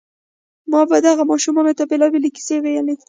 [0.71, 2.95] ما به دغه ماشوم ته بېلابېلې کيسې ويلې.